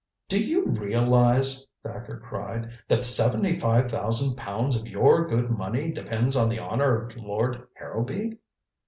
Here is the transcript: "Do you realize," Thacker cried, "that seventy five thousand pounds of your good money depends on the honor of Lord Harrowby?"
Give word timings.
"Do 0.27 0.43
you 0.43 0.65
realize," 0.65 1.67
Thacker 1.85 2.17
cried, 2.27 2.71
"that 2.87 3.05
seventy 3.05 3.59
five 3.59 3.91
thousand 3.91 4.35
pounds 4.35 4.75
of 4.75 4.87
your 4.87 5.27
good 5.27 5.51
money 5.51 5.91
depends 5.91 6.35
on 6.35 6.49
the 6.49 6.57
honor 6.57 7.05
of 7.05 7.15
Lord 7.17 7.67
Harrowby?" 7.75 8.39